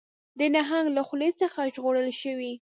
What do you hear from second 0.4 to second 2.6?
نهنګ له خولې څخه ژغورل شوي